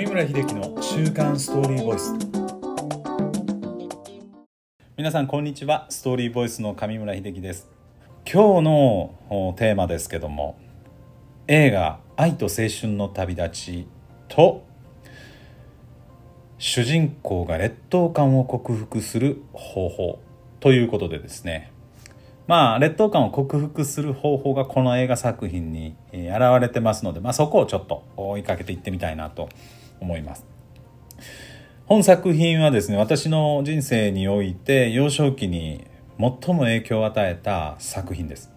[0.00, 2.14] 上村秀樹の週刊ストーリーボイス。
[4.96, 5.84] 皆さんこんにちは。
[5.90, 7.68] ストーリーボイスの上村秀樹です。
[8.24, 10.56] 今日のテーマですけども
[11.48, 13.88] 映画「愛と青春の旅立ち」
[14.28, 14.62] と
[16.56, 20.18] 主人公が劣等感を克服する方法
[20.60, 21.72] ということでですね。
[22.46, 29.50] まあ劣等感を克服する方法がこの映画作品に現れてますので、まあ、そこをちょっと追いかけていってみたいなと
[30.00, 30.44] 思います。
[31.86, 35.86] 本作品はですね私の人生において幼少期に
[36.18, 38.52] 最も影響を与えた作品です。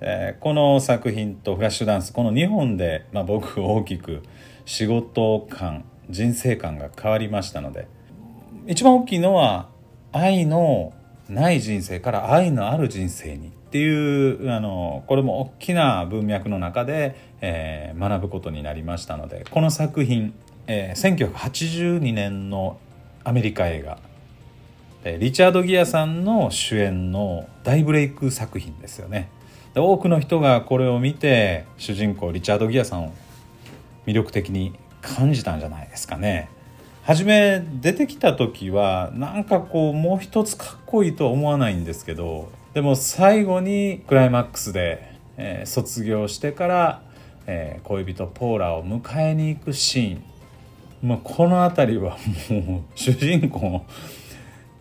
[0.00, 4.22] え、この作品とフラッシュダンスこの2本で、まあ、僕大きく
[4.64, 7.86] 仕事観人生観が変わりましたので
[8.66, 9.68] 一番大きいのは
[10.12, 10.92] 愛の
[11.28, 20.34] ない人生から愛のある人生にっていうあのこれも大きな文脈の中で、えー、学ぶことになりましたのでこの作品、
[20.66, 22.78] えー、1982年の
[23.24, 23.98] アメリカ映画。
[25.04, 29.28] リチャード・ギアさんの主演の大ブレイク作品ですよね。
[29.74, 33.12] で多くの人がこれを見て主人公リチャード・ギアさんを
[34.06, 36.48] 魅力的に感じたんじゃないですかね。
[37.02, 47.02] 初め出てきた時はなんかこうもう一つかっこいいとは思わないんですけどでも最後にクライマックスで、えー、卒業してから、
[47.48, 50.31] えー、恋人ポーラを迎えに行くシーン。
[51.02, 52.16] まあ、この辺りは
[52.50, 53.84] もう主人公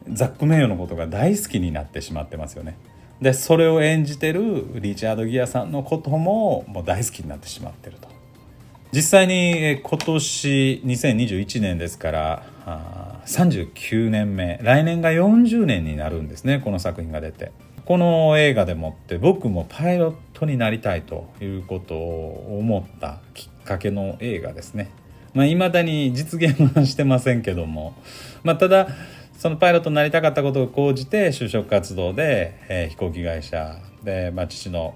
[0.09, 2.77] ザック・メイヨのことが大好きになってしまってますよね。
[3.21, 8.09] でそれを演じてるリチャード・ギアさんのことももう大好きになってしまってると。
[8.91, 12.43] 実際に今年2021年ですから
[13.25, 17.53] 39年目来年が40年になるんですねこの作品が出て
[17.85, 24.91] この映画でもって僕もパイロットになりたいということを思ったきっかけの映画ですね
[25.33, 27.93] まあ未だに実現はしてませんけども。
[28.43, 28.87] まあただ
[29.37, 34.93] そのパイロットになりたかったことを講じて就職活動で、えー、飛行機会社で、まあ、父の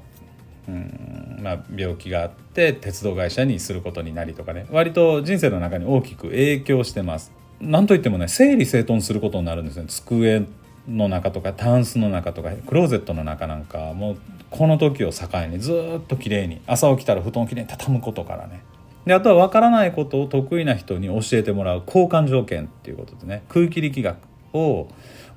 [0.68, 4.66] うんまあ、病気があって鉄道会社にすることになりとかね。
[4.72, 7.32] 割と人生の中に大きく影響してます。
[7.62, 9.86] なんといってもね整理整頓することになるんですね。
[9.88, 10.44] 机
[10.88, 14.18] の中とかタンスの中とかクローゼットの中なんかもう
[14.50, 18.62] この時を境にずっときれいに朝起きたら布団をきれいに畳むことからね。
[19.06, 24.18] であとは分からないことを得意な人に教えてもらう交換条件っていうことでね空気力学
[24.54, 24.88] を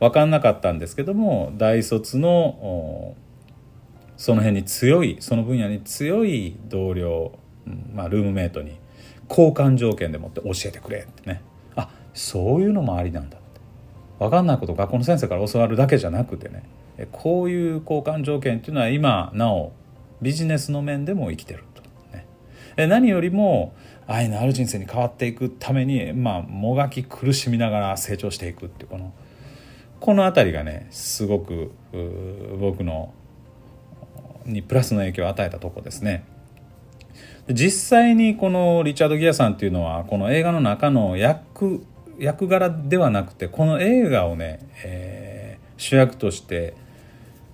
[0.01, 3.15] 分かんなかったんですけども大卒の
[4.17, 7.39] その辺に強いその分野に強い同僚、
[7.95, 8.79] まあ、ルームメイトに
[9.29, 11.43] 交換条件でもって教えてくれってね。
[11.77, 13.61] あそういうのもありなんだって。
[14.19, 16.65] 分かんないことを学校の先生から教わるだけじゃなくてね。
[17.13, 19.73] こういう交換条件っていうのは今なお
[20.21, 21.63] ビジネスの面でも生きてる、
[22.87, 23.75] 何よりも
[24.07, 29.13] 愛のある人生に変わっていくためにまあもがき苦しみながら成長していくっていうこの
[30.01, 31.73] この辺りがねすごく
[32.61, 33.13] 僕の
[34.47, 36.25] にプラスの影響を与えたとこですね。
[37.51, 41.83] 実際にこのリチャード・ギアさんっていうのはこの映画の中の役
[42.19, 46.75] 役柄ではなくてこの映画をね、えー、主役として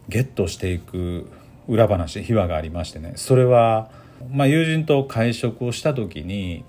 [0.09, 1.31] ゲットしていく
[1.69, 3.91] 裏話秘話がありましてねそれは、
[4.31, 6.65] まあ、友人と会食をした時に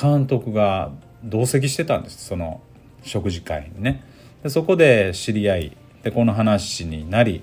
[0.00, 0.90] 監督が
[1.22, 2.26] 同席してたんです。
[2.26, 2.60] その
[3.02, 4.04] 食事会にね。
[4.42, 7.42] でそこで知り合いでこの話になり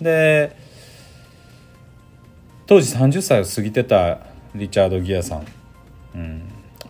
[0.00, 0.56] で
[2.66, 4.18] 当時30歳を過ぎてた
[4.54, 5.46] リチャード・ギアさん、
[6.14, 6.42] うん、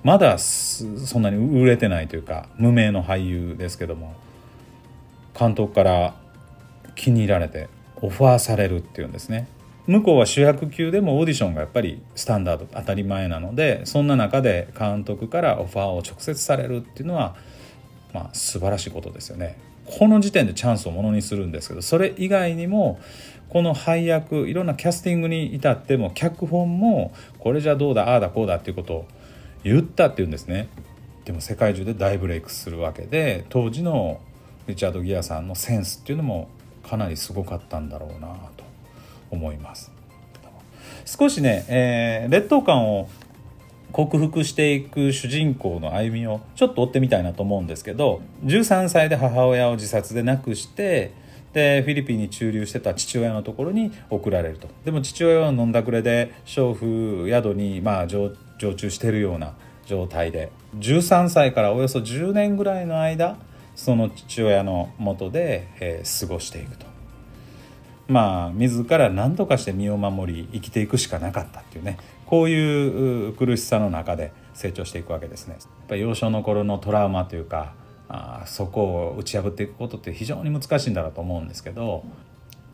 [0.03, 4.15] まだそんなに売れてないというか無名の俳優ですけども
[5.39, 6.15] 監督から
[6.95, 7.69] 気に入られて
[8.01, 9.49] オファーされるっていうんですね。
[9.87, 17.35] 向こうは主役級でもオーディションがやっぱりスタンダード当たり前なのでそんな中で監督からオファーを直接されるっていうのは
[18.15, 19.59] まあ素晴らしいことですよね。
[19.85, 23.01] この時点でチャンスをものにするんですけどそれ以外にも
[23.49, 29.07] この配役いろんなキャスティングに至っても脚本もこれじゃどうだああだこうだっていうことを
[29.65, 30.69] 言ったっていうんですね。
[31.25, 34.21] でも世界中で大ブレイクするわけで当時の
[34.67, 36.49] リチャード・ギアさんのセンスっていうのも
[36.89, 38.72] かなりすごかったんだろうなと。
[39.33, 39.91] 思います。
[41.05, 43.09] 少しね、えー、劣等感を
[43.93, 51.13] 克服していく主人公の歩みをちょっと追ってみたいなと思うんですけど13歳で母親を自殺で亡くして
[51.53, 54.69] でフィリピンに駐留してた父親のところに送られると。
[54.87, 63.37] でも父親は飲んだくれで娼婦宿にまあ常駐してるような状態で13歳からおよそ10年ぐらいの間
[63.75, 66.92] その父親のもとで、えー、過ごしていくと。
[68.13, 75.57] まあ自ら何とかして身を守り生きていくしかなかったっていうねこういう苦しさの中で成長していくわけですね。
[75.59, 77.75] やっぱ幼少の頃のトラウマというか
[78.09, 82.05] あそこを打ち破っていくことって非常に難しいんだろうと思うんですけど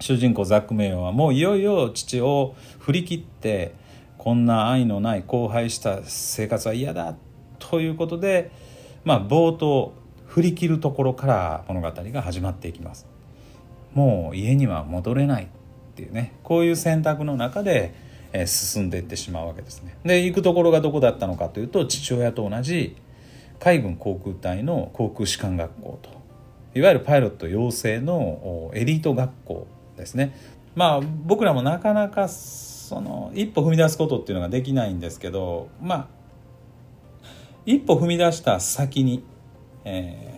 [0.00, 3.74] 主人公ザック・メイヨンはもういよいよ父を振り切って
[4.16, 7.16] こんな愛のない荒廃した生活は嫌だ
[7.58, 8.50] ということで、
[9.04, 9.94] まあ、冒頭
[10.26, 13.07] 振り切るところから物語が始まっていきます。
[13.94, 15.46] もう家には戻れないっ
[15.94, 17.94] ていうねこういう選択の中で
[18.46, 19.96] 進んでいってしまうわけですね。
[20.04, 22.96] で行くところがどこだったのかというと父親と同じ
[23.58, 26.10] 海軍航空隊の航空士官学校と
[26.78, 30.36] いわゆるパイロット養成のエリート学校ですね。
[30.76, 36.08] まあ僕らもなかなかその一歩踏み出すことっていうのができないんですけどまあ
[37.66, 39.24] 一歩踏み出した先に、
[39.84, 40.37] え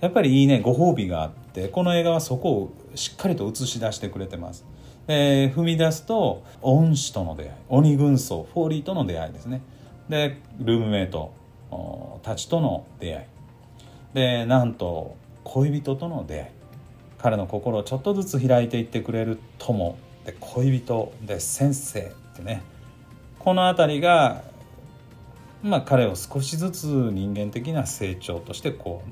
[0.00, 4.64] やっぱりいいねご褒美があってこの映画はそこをしっかりと映し出してくれてます。
[5.08, 9.62] え、踏み出すと恩師との出会い鬼軍曹フォーリーとの出会いですね。
[10.08, 11.32] でルームメイト
[12.22, 13.26] たちとの出会い。
[14.14, 16.46] でなんと恋人との出会い。
[17.18, 19.96] 彼の心をちょっとずつ開いていってくれる友。
[20.24, 22.04] で恋人で先生っ
[22.36, 22.62] てね。
[23.38, 24.42] この辺りが
[25.62, 29.02] まあ彼を少しずつ人間的な成長としてこ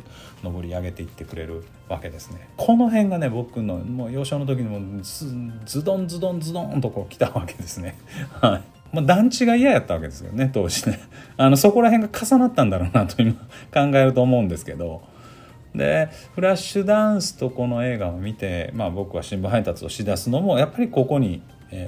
[0.45, 2.49] う上り上げていってくれるわけですね。
[2.57, 7.99] この辺がね僕のもう幼少の時にもズドンズドンズドンとこう来たわけですね。
[8.41, 8.63] はい。
[8.91, 11.01] まあ、団地が嫌やったわけですよね当時ね。
[11.37, 15.03] あのそこら辺が重なったんだろうなと今考えると思うんですけど。
[15.75, 21.43] でフラッシュダンスとこの映画を見て、まあ、僕は新聞配達をしだすのもやっぱりここに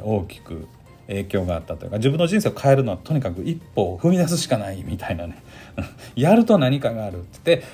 [0.05, 0.69] 大きく
[1.11, 5.43] 影響があったというか自分の人生を変えるのはとにかく一歩を踏み出すしかないみたいなね。
[6.15, 7.67] やると何かがあるって言って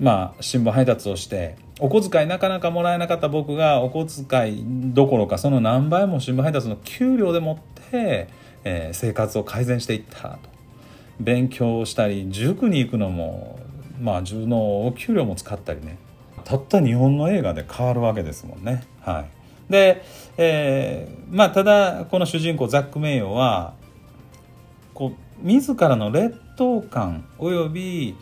[0.00, 4.64] まあ新聞配達をしてお小遣いなかなかもらえなかった僕がお小遣い
[4.94, 8.28] どころかその何倍も新聞配達の給料でもって、
[8.64, 10.56] えー、生活を改善していったと。
[11.18, 13.58] 勉強したり塾に行くのも
[14.00, 15.98] まあ自分のお給料も使ったりね。
[16.44, 18.84] たった日本の映画で変わるわけですもんね。
[19.00, 19.24] はい、
[19.68, 20.02] で、
[20.36, 23.74] えー、まあただこの主人公ザック・メイヨは
[24.94, 28.16] こう自らの劣等感および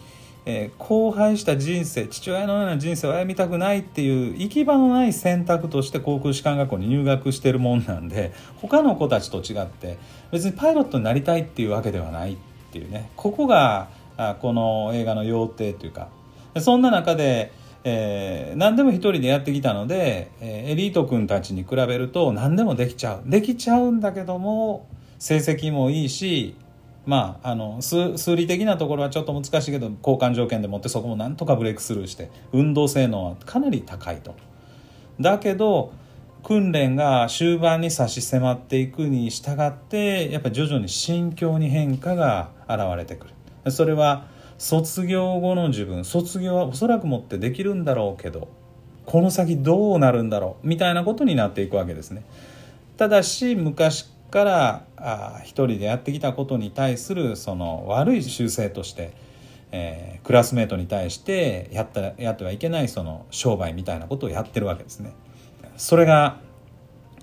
[0.46, 9.96] えー、荒廃した人生父親のような人生を歩みたくないっていう行き場のない選択として航空士官学校に入学してるもんなんで他の子たちと違って
[10.32, 12.36] 別にパイロットになりたいっていうわけではないっ
[12.72, 13.10] ていうね。
[13.16, 16.08] ここがあこの映画の要諦というか。
[16.60, 17.52] そんな中で、
[17.84, 24.88] えー、何でも一人でやってきたので、えー、エリート君たちに比べると何でもできちゃうできちゃうんだけども
[25.18, 26.56] 成績もいいし
[27.06, 34.34] まあ、あの数理的なところはちょっと難しいけど交換条件でもってそこもなんとかブレイクスルーして運動性能はかなり高いと。
[35.20, 35.92] だけど
[36.42, 43.28] 訓練が終盤に差し迫っていくに従ってやっぱり徐々に心境に変化が現れてく
[43.64, 44.26] るそれは
[44.58, 48.48] 卒業後の自分卒業はおそらくもってできるんだろうけど
[49.06, 52.24] この先どうなるんだろうみたいなことになっていくわけですね
[52.96, 59.12] ただし昔からあ一人でやってきたことに対するその悪い習性として、
[59.70, 65.12] えー、クラスメートに対してやったやってはいけないその商売みたいなことをやってるわけですね。
[65.76, 66.40] それが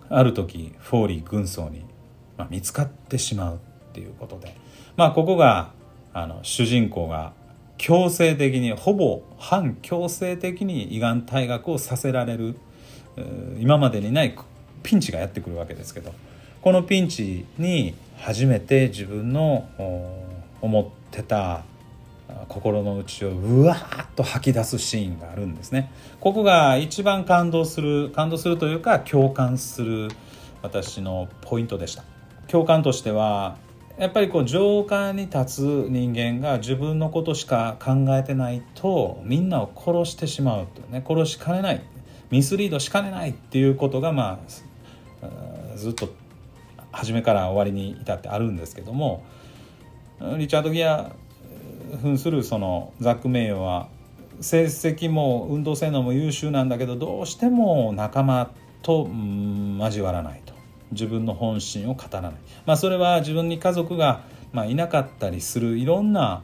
[0.10, 1.86] ある時フォーリー軍曹に、
[2.38, 3.60] まあ、見つかってしまうっ
[3.94, 4.56] ていうことで
[4.96, 5.72] まあここが
[6.14, 7.34] あの主人公が
[7.78, 12.58] 強制的にほぼ反強制的に胃がん退学をさせられる
[13.60, 14.36] 今までにない
[14.84, 16.14] ピンチがやってくるわけですけど。
[16.62, 19.68] このピンチに初めて自分の
[20.62, 21.64] 思ってた
[22.50, 25.92] 心の内をうわーっと吐き出すシーンがあるんですね。
[26.20, 30.10] ここが一番感動する感動するというか共感する
[30.62, 32.04] 私のポイントでした。
[32.48, 33.58] 共感としては
[33.98, 41.82] やっぱりこう上官に立つ人間が自分のことしか考えてないとみんなを殺してしまうとね殺しかねない
[42.30, 44.40] ミスリードしかねないっていうことがま
[45.22, 46.10] あずっと
[46.92, 49.24] 初めから終わりに至ってあるんですけども
[50.38, 51.14] リチャード・ギア
[52.02, 53.90] 扮するそのザック・メイヨは
[54.40, 59.08] 成績も運動性能も優秀なんだけどどうしても仲間と
[59.80, 60.51] 交わらないと。
[60.92, 62.32] 自分の本心を語らない、
[62.66, 66.44] まあ、それは自分に家族が、まあ、いなかったりするいろんな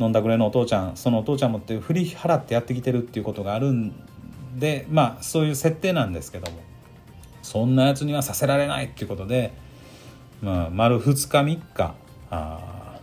[0.00, 3.92] 飲んだくれのお父ちゃんそのお父ちゃんもって振り払ってやってきてるっていうことがあるん
[4.56, 6.58] でまあそういう設定なんですけども
[7.42, 9.52] そんなやつにはさせられないっていうことで、
[10.42, 11.94] まあ、丸2日3日
[12.30, 13.00] あ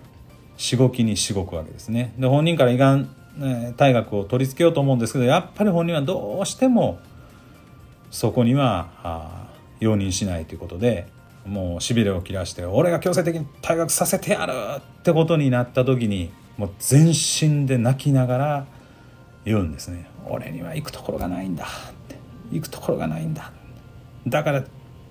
[0.57, 2.13] しごきにしごくわけですね。
[2.17, 3.09] で本人から胃がん、
[3.41, 6.99] え退学を取り付けようと思うんですけどやっぱり本人はどうしても
[8.09, 9.44] そこにはあ
[9.79, 11.07] 容認しないということで
[11.45, 18.65] もうしびれを切らして俺が強制的に退学させてやるってことになった時にもう全身で泣きながら
[19.43, 20.09] 言うんですね。
[20.27, 22.15] 俺には行くところがないんだって。
[22.51, 23.51] 行くところがないんだ。
[24.27, 24.63] だから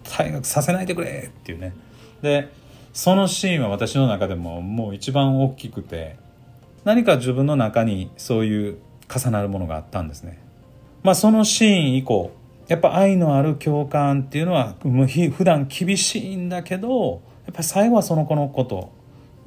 [0.02, 1.74] 退学させないでくれっていうね。
[2.22, 2.50] で
[2.92, 6.16] そのシーンは私の中でももう一番大きくて
[6.84, 8.78] 何か自分の中にそういう
[9.14, 10.42] 重なるものがあったんですね。
[11.02, 12.32] まあそのシーン以降
[12.68, 18.92] やっぱ愛のある共感っていうのは普段厳しいんだけどやっぱ最後はその子のこと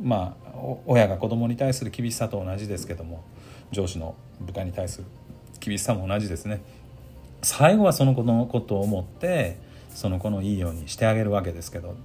[0.02, 0.48] まあ
[0.86, 3.24] 親が子供に対する厳しさと同じですけども
[3.72, 5.06] 上司の部下に対する
[5.60, 6.62] 厳しさも同じですね
[7.42, 9.58] 最後はその子のことを思って
[9.90, 11.96] その子のいいようにしてあげるわけですけど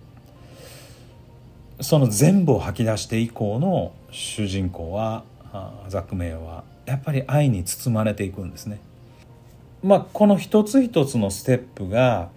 [1.81, 5.25] その全部を吐き出して以降の主人公は
[5.89, 8.81] ザック・メイはやっぱり愛に包まれていくんですね。
[9.83, 12.31] まあ、この一つ一つのステップが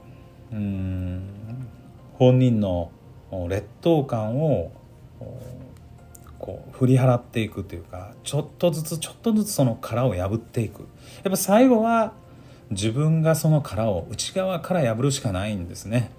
[0.51, 1.67] うん
[2.17, 2.91] 本人の
[3.49, 4.71] 劣等感を
[6.39, 10.81] こう振り払っていくというかちょっとずつちょっとずつその殻を破っていく
[11.23, 12.13] やっぱ最後は
[12.71, 16.09] 自分がその殻を内側から破るしかないんですね。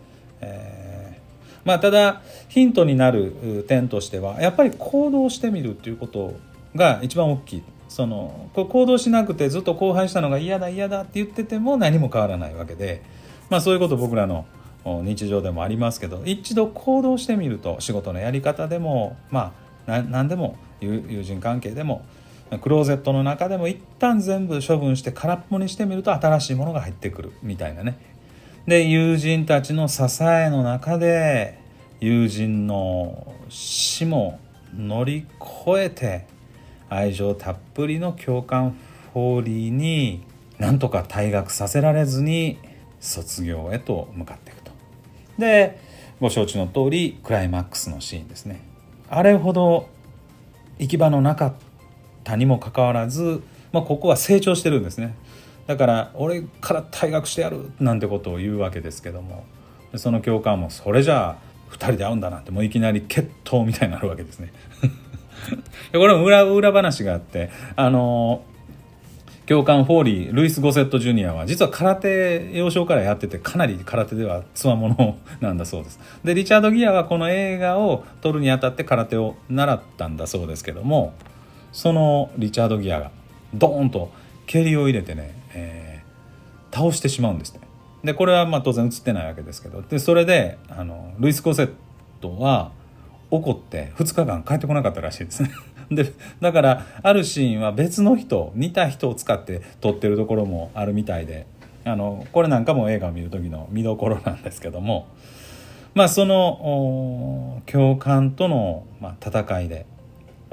[0.41, 6.35] えー、まあ、ただヒントになる点としてはやっぱり行動してみるっていうこと
[6.77, 13.03] が一番大きいそのこ行動しなくてずっと荒廃したのが嫌だ嫌だって言ってても何も変わらないわけで、
[13.49, 14.45] まあ、そういうこと僕らの
[14.85, 19.53] 日常でもありますけど一度行動してみると仕事のやり方でもま
[19.87, 22.05] あ何でも友人関係でも
[22.61, 27.99] クローゼットの中でも一旦全部処分して空っぽにしてみると新しいものが入ってくるみたいなね。
[28.67, 31.59] で友人たちの支えの中で
[32.01, 34.39] 友人の死も
[34.77, 36.27] 乗り越えて
[36.89, 38.77] 愛情たっぷりの共感
[39.13, 40.23] フォーリーに
[40.59, 42.59] なんとか退学させられずに
[43.01, 44.73] 卒業へと向かっていくと。
[45.39, 45.81] で
[46.21, 48.63] ご承知の通りクライマックスのシーンですね。
[49.09, 49.89] あれほど
[50.79, 51.55] 行き場のなかっ
[52.25, 55.15] たにもかかわらず、まあ、ここは成長してるんですね。
[55.67, 59.45] だから俺から退学してやるなんてことを言うわけですけども。
[59.95, 61.37] その教官もそれじゃあ
[61.71, 64.53] 2人で会うんだなんてもういきなり決闘みたいになるわけですね。
[65.93, 68.43] これも裏裏話があってあの
[69.47, 76.01] 教官フォーリールイス・ゴセット・ジュニアは実は空手幼少からやっててかなり空手ではつわものなんだそうです。
[76.25, 81.15] でリチャード・ギアはこの映画を撮るにあたって空手を習ったんだそうですけども
[81.73, 83.11] そのリチャード・ギアが
[83.55, 84.11] ドーンと
[84.47, 87.61] 蹴りを入れてね、えー、倒してしまうんですね
[88.03, 89.83] でこれはまあ当然映ってないわけですけど。
[89.83, 91.71] でそれであのルイス・ゴセッ
[92.21, 92.73] トは
[93.31, 95.51] 怒って2日間帰ってこなかったらしいですね。
[95.91, 101.47] でだからあるシーンは別の人似た人を使って撮ってるところもあるみたいで
[101.85, 105.07] あのこれなんかも映画を見る時の見どころなんですけども
[105.95, 109.87] まあその教官との、まあ、戦いで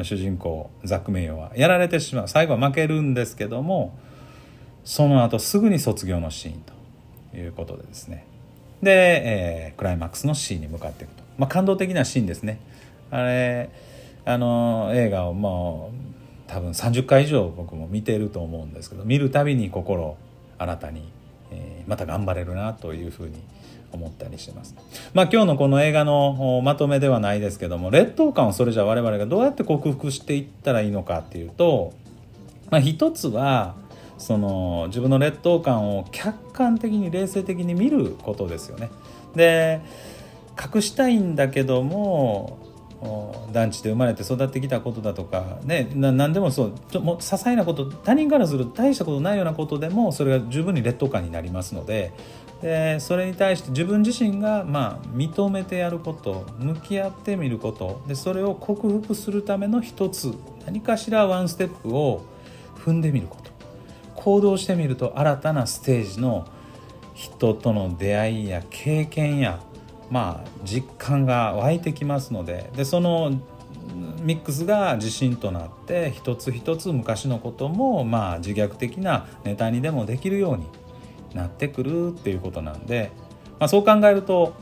[0.03, 2.27] 主人公ザック・メイヨはやられてしまう。
[2.27, 3.97] 最後は負けるんですけども
[4.83, 6.63] その後すぐに卒業のシーン
[7.31, 8.25] ということでですね。
[8.83, 12.59] で、えー、クライマックスのシーンに向かっていくと、まあ、感動的なシーンですね
[13.11, 13.69] あれ
[14.25, 15.91] あの映画をも
[16.47, 20.17] う多分30回以上僕も見てると思うんですけど見るたびに心
[20.57, 21.11] 新たに、
[21.51, 23.41] えー、また頑張れるなというふうに
[23.91, 24.75] 思ったりしてます。
[25.13, 31.93] まあ今日のこの映画のまとめではないですけども劣等感をそれじゃ我々がどうやって克服していったらいいのかっていうと、
[32.69, 33.75] まあ、一つは
[34.23, 38.89] その自分の劣等感を客観的に冷静的に見ることですよね。
[39.35, 39.81] で
[40.73, 42.57] 隠したいんだけども
[43.51, 52.13] 団地で生まれて育ってきたことだとか、ね、何でもそうちょも些細なこと他人からすると大したことないようなことでもそれが十分に劣等感になりますので
[52.61, 60.33] でそれに対して自分自身がまあ認めてやること向き合ってみることでそれを克服するための一つ
[60.65, 62.23] 何かしらワンステップを
[62.85, 63.42] 踏んでみること
[64.23, 66.47] 行動してみると新たなステージの
[67.13, 69.59] 人との出会いや経験や
[70.09, 73.31] まあ実感が湧いてきますのででその
[74.21, 80.67] ミックスが自信となって一つ一つ昔のこともまあ自虐的なネタにでもできるように
[81.35, 83.11] なってくるっていうことなんで、
[83.59, 84.53] まあ、そう考えると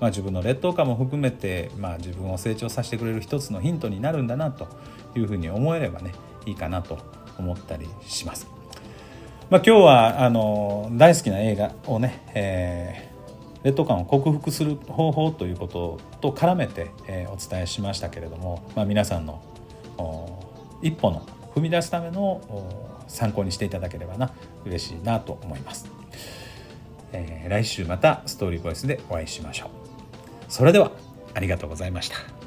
[0.00, 4.66] まあ、自分の劣等感も含めて、まあ、自分を成長させてくれる一つのヒントになるんだなと
[5.14, 6.12] いうふうに思えればね
[6.46, 6.98] いいかなと
[7.40, 8.46] 思ったりします。
[9.50, 13.10] まあ、今日はあの大好きな映画をね、えー
[13.62, 19.42] 劣等感を克服する方法ということと絡めて、え、お伝えしましたけれども、まあ、皆さんの
[20.80, 21.20] 一歩の
[21.54, 22.40] 踏み出すための
[23.06, 24.32] 参考にしていただければな
[24.64, 26.00] 嬉しいなと思います。
[27.12, 29.68] えー、来週またストーリーボイスでお会いしましょう
[30.48, 30.92] それでは
[31.34, 32.39] ありがとうございました